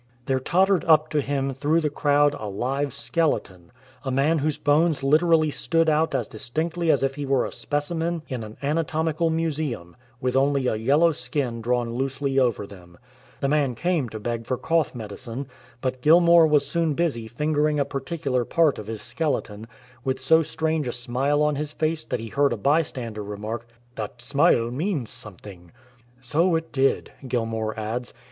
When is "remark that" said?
23.23-24.19